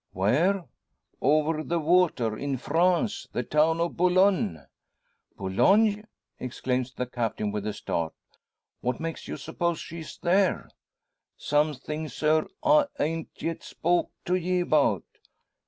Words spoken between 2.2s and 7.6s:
in France the town o' Bolone." "Boulogne!" exclaims the Captain,